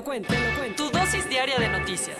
[0.00, 0.32] lo cuento.
[0.76, 2.16] Tu dosis diaria de noticias.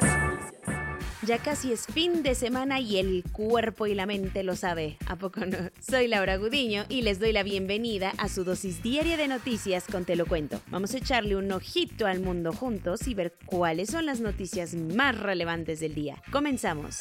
[1.23, 5.17] Ya casi es fin de semana y el cuerpo y la mente lo sabe, ¿a
[5.17, 5.57] poco no?
[5.81, 10.05] Soy Laura Gudiño y les doy la bienvenida a su dosis diaria de noticias con
[10.05, 10.61] Te lo cuento.
[10.69, 15.19] Vamos a echarle un ojito al mundo juntos y ver cuáles son las noticias más
[15.19, 16.23] relevantes del día.
[16.33, 16.99] Comenzamos.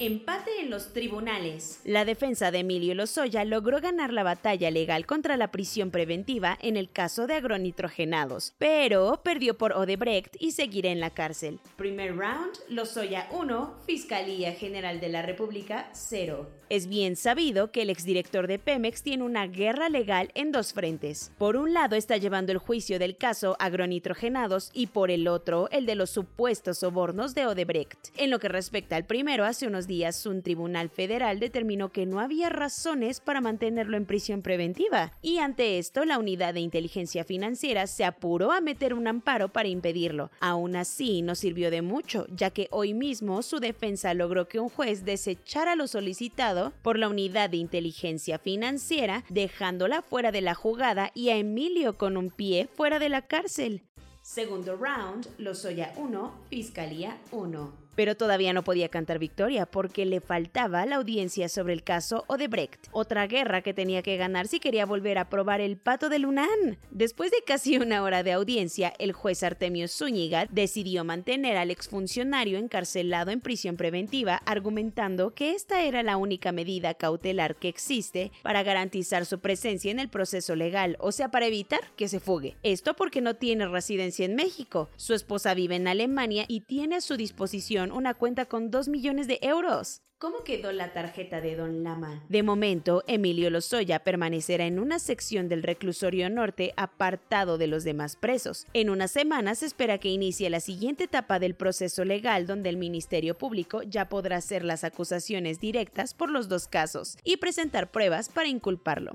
[0.00, 1.80] Empate en los tribunales.
[1.84, 6.76] La defensa de Emilio Lozoya logró ganar la batalla legal contra la prisión preventiva en
[6.76, 11.58] el caso de agronitrogenados, pero perdió por Odebrecht y seguirá en la cárcel.
[11.76, 16.48] Primer round, Lozoya 1, Fiscalía General de la República 0.
[16.70, 21.32] Es bien sabido que el exdirector de Pemex tiene una guerra legal en dos frentes.
[21.38, 25.86] Por un lado está llevando el juicio del caso agronitrogenados y por el otro el
[25.86, 28.10] de los supuestos sobornos de Odebrecht.
[28.16, 32.20] En lo que respecta al primero, hace unos días un tribunal federal determinó que no
[32.20, 37.88] había razones para mantenerlo en prisión preventiva y ante esto la unidad de inteligencia financiera
[37.88, 40.30] se apuró a meter un amparo para impedirlo.
[40.38, 44.68] Aún así no sirvió de mucho, ya que hoy mismo su defensa logró que un
[44.68, 51.10] juez desechara lo solicitado por la unidad de inteligencia financiera, dejándola fuera de la jugada
[51.14, 53.82] y a Emilio con un pie fuera de la cárcel.
[54.22, 60.86] Segundo round, Lozoya 1, Fiscalía 1 pero todavía no podía cantar victoria porque le faltaba
[60.86, 65.18] la audiencia sobre el caso Odebrecht, otra guerra que tenía que ganar si quería volver
[65.18, 66.78] a probar el pato de Lunán.
[66.92, 72.56] Después de casi una hora de audiencia, el juez Artemio Zúñiga decidió mantener al exfuncionario
[72.58, 78.62] encarcelado en prisión preventiva, argumentando que esta era la única medida cautelar que existe para
[78.62, 82.54] garantizar su presencia en el proceso legal, o sea, para evitar que se fugue.
[82.62, 87.00] Esto porque no tiene residencia en México, su esposa vive en Alemania y tiene a
[87.00, 90.02] su disposición una cuenta con 2 millones de euros.
[90.18, 92.24] ¿Cómo quedó la tarjeta de Don Lama?
[92.28, 98.16] De momento, Emilio Lozoya permanecerá en una sección del reclusorio norte apartado de los demás
[98.16, 98.66] presos.
[98.72, 102.78] En unas semanas se espera que inicie la siguiente etapa del proceso legal donde el
[102.78, 108.28] Ministerio Público ya podrá hacer las acusaciones directas por los dos casos y presentar pruebas
[108.28, 109.12] para inculparlo.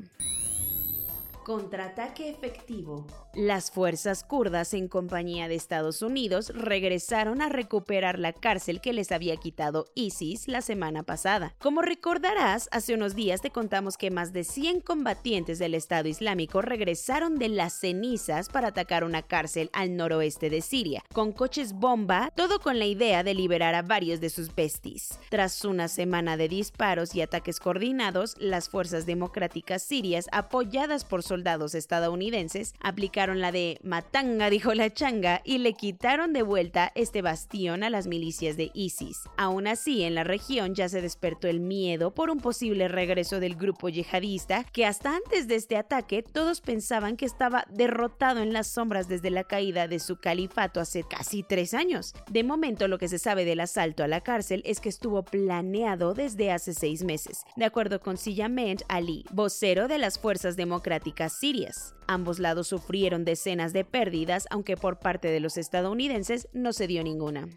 [1.44, 3.06] Contraataque efectivo.
[3.34, 9.12] Las fuerzas kurdas en compañía de Estados Unidos regresaron a recuperar la cárcel que les
[9.12, 11.54] había quitado ISIS la semana pasada.
[11.60, 16.62] Como recordarás, hace unos días te contamos que más de 100 combatientes del Estado Islámico
[16.62, 22.32] regresaron de las cenizas para atacar una cárcel al noroeste de Siria, con coches bomba,
[22.36, 25.20] todo con la idea de liberar a varios de sus besties.
[25.30, 31.74] Tras una semana de disparos y ataques coordinados, las fuerzas democráticas sirias, apoyadas por soldados
[31.74, 37.84] estadounidenses aplicaron la de matanga, dijo la changa, y le quitaron de vuelta este bastión
[37.84, 39.22] a las milicias de ISIS.
[39.36, 43.56] Aún así, en la región ya se despertó el miedo por un posible regreso del
[43.56, 48.68] grupo yihadista, que hasta antes de este ataque todos pensaban que estaba derrotado en las
[48.68, 52.14] sombras desde la caída de su califato hace casi tres años.
[52.30, 56.14] De momento, lo que se sabe del asalto a la cárcel es que estuvo planeado
[56.14, 61.96] desde hace seis meses, de acuerdo con Siyament Ali, vocero de las Fuerzas Democráticas sirias.
[62.08, 67.04] Ambos lados sufrieron decenas de pérdidas, aunque por parte de los estadounidenses no se dio
[67.04, 67.48] ninguna.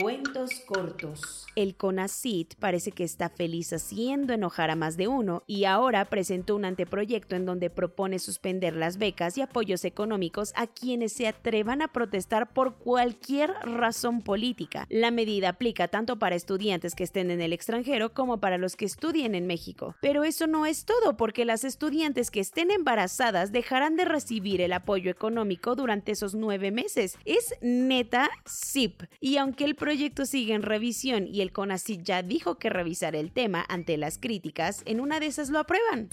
[0.00, 1.44] Cuentos cortos.
[1.56, 6.54] El CONACIT parece que está feliz haciendo enojar a más de uno y ahora presentó
[6.54, 11.82] un anteproyecto en donde propone suspender las becas y apoyos económicos a quienes se atrevan
[11.82, 14.86] a protestar por cualquier razón política.
[14.88, 18.84] La medida aplica tanto para estudiantes que estén en el extranjero como para los que
[18.84, 19.96] estudien en México.
[20.00, 24.74] Pero eso no es todo porque las estudiantes que estén embarazadas dejarán de recibir el
[24.74, 27.18] apoyo económico durante esos nueve meses.
[27.24, 29.02] Es neta SIP.
[29.20, 33.32] Y aunque el proyecto sigue en revisión y el CONACYT ya dijo que revisará el
[33.32, 36.10] tema ante las críticas, en una de esas lo aprueban.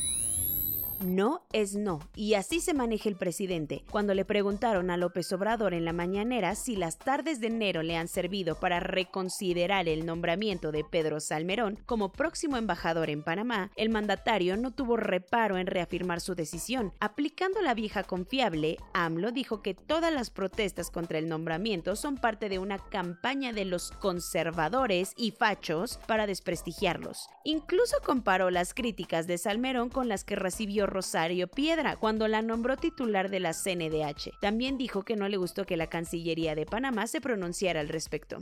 [1.01, 3.83] No es no, y así se maneja el presidente.
[3.91, 7.97] Cuando le preguntaron a López Obrador en la mañanera si las tardes de enero le
[7.97, 13.89] han servido para reconsiderar el nombramiento de Pedro Salmerón como próximo embajador en Panamá, el
[13.89, 16.93] mandatario no tuvo reparo en reafirmar su decisión.
[16.99, 22.47] Aplicando la vieja confiable, AMLO dijo que todas las protestas contra el nombramiento son parte
[22.47, 27.27] de una campaña de los conservadores y fachos para desprestigiarlos.
[27.43, 32.77] Incluso comparó las críticas de Salmerón con las que recibió Rosario Piedra cuando la nombró
[32.77, 34.39] titular de la CNDH.
[34.41, 38.37] También dijo que no le gustó que la Cancillería de Panamá se pronunciara al respecto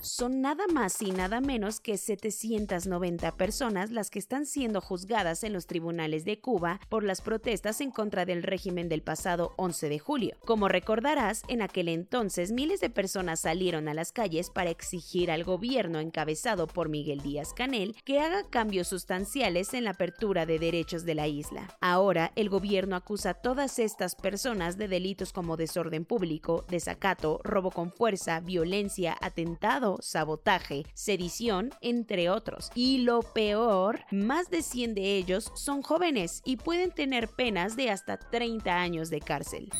[0.00, 5.52] son nada más y nada menos que 790 personas las que están siendo juzgadas en
[5.52, 9.98] los tribunales de Cuba por las protestas en contra del régimen del pasado 11 de
[9.98, 10.36] julio.
[10.44, 15.44] Como recordarás, en aquel entonces miles de personas salieron a las calles para exigir al
[15.44, 21.04] gobierno encabezado por Miguel Díaz Canel que haga cambios sustanciales en la apertura de derechos
[21.04, 21.76] de la isla.
[21.80, 27.70] Ahora, el gobierno acusa a todas estas personas de delitos como desorden público, desacato, robo
[27.70, 32.70] con fuerza, violencia, atentado, sabotaje, sedición, entre otros.
[32.74, 37.90] Y lo peor, más de 100 de ellos son jóvenes y pueden tener penas de
[37.90, 39.70] hasta 30 años de cárcel.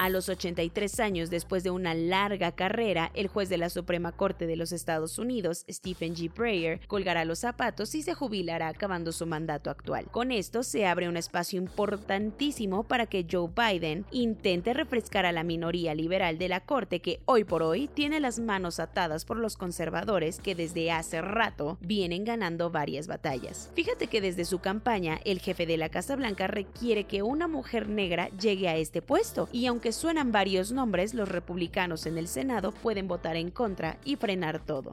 [0.00, 4.46] A los 83 años, después de una larga carrera, el juez de la Suprema Corte
[4.46, 6.32] de los Estados Unidos, Stephen G.
[6.34, 10.06] Breyer, colgará los zapatos y se jubilará acabando su mandato actual.
[10.10, 15.44] Con esto se abre un espacio importantísimo para que Joe Biden intente refrescar a la
[15.44, 19.58] minoría liberal de la Corte que hoy por hoy tiene las manos atadas por los
[19.58, 23.70] conservadores que desde hace rato vienen ganando varias batallas.
[23.74, 27.90] Fíjate que desde su campaña, el jefe de la Casa Blanca requiere que una mujer
[27.90, 32.72] negra llegue a este puesto y aunque suenan varios nombres, los republicanos en el Senado
[32.72, 34.92] pueden votar en contra y frenar todo.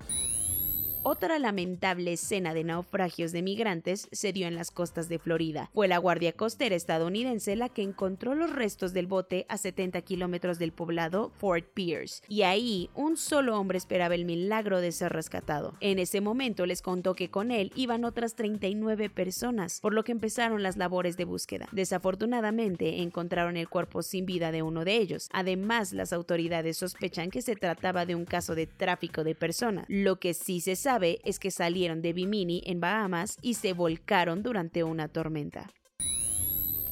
[1.09, 5.69] Otra lamentable escena de naufragios de migrantes se dio en las costas de Florida.
[5.73, 10.59] Fue la Guardia Costera estadounidense la que encontró los restos del bote a 70 kilómetros
[10.59, 15.75] del poblado Fort Pierce, y ahí un solo hombre esperaba el milagro de ser rescatado.
[15.79, 20.11] En ese momento les contó que con él iban otras 39 personas, por lo que
[20.11, 21.69] empezaron las labores de búsqueda.
[21.71, 25.29] Desafortunadamente encontraron el cuerpo sin vida de uno de ellos.
[25.31, 29.85] Además, las autoridades sospechan que se trataba de un caso de tráfico de personas.
[29.87, 34.43] Lo que sí se sabe es que salieron de Bimini en Bahamas y se volcaron
[34.43, 35.69] durante una tormenta.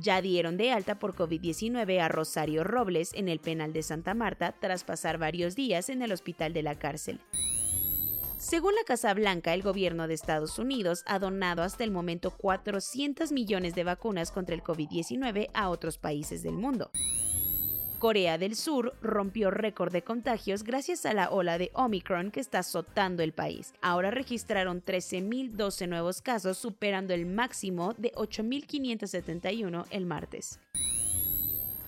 [0.00, 4.56] Ya dieron de alta por COVID-19 a Rosario Robles en el penal de Santa Marta
[4.58, 7.20] tras pasar varios días en el hospital de la cárcel.
[8.38, 13.30] Según la Casa Blanca, el gobierno de Estados Unidos ha donado hasta el momento 400
[13.30, 16.90] millones de vacunas contra el COVID-19 a otros países del mundo.
[18.04, 22.58] Corea del Sur rompió récord de contagios gracias a la ola de Omicron que está
[22.58, 23.72] azotando el país.
[23.80, 30.60] Ahora registraron 13.012 nuevos casos, superando el máximo de 8.571 el martes.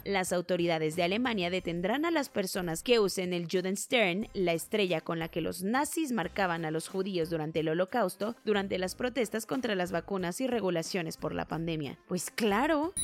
[0.06, 5.18] Las autoridades de Alemania detendrán a las personas que usen el Judenstern, la estrella con
[5.18, 9.74] la que los nazis marcaban a los judíos durante el holocausto, durante las protestas contra
[9.74, 11.98] las vacunas y regulaciones por la pandemia.
[12.08, 12.94] Pues claro.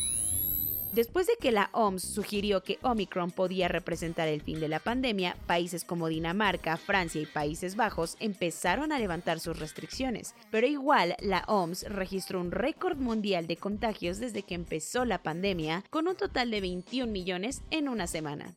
[0.92, 5.36] Después de que la OMS sugirió que Omicron podía representar el fin de la pandemia,
[5.46, 10.34] países como Dinamarca, Francia y Países Bajos empezaron a levantar sus restricciones.
[10.50, 15.82] Pero igual, la OMS registró un récord mundial de contagios desde que empezó la pandemia,
[15.88, 18.54] con un total de 21 millones en una semana.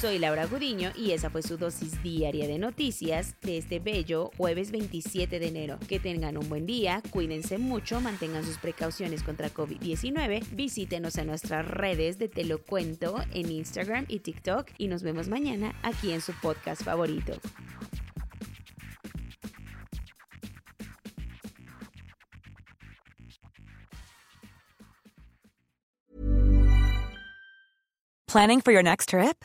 [0.00, 4.70] Soy Laura Gudiño y esa fue su dosis diaria de noticias de este bello jueves
[4.70, 5.80] 27 de enero.
[5.88, 11.66] Que tengan un buen día, cuídense mucho, mantengan sus precauciones contra COVID-19, visítenos en nuestras
[11.66, 16.20] redes de Te lo cuento en Instagram y TikTok y nos vemos mañana aquí en
[16.20, 17.32] su podcast favorito.
[28.28, 29.44] Planning for your next trip?